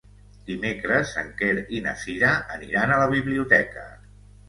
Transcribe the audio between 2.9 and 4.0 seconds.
a la biblioteca.